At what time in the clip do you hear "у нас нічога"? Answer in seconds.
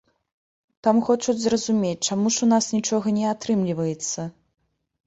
2.47-3.07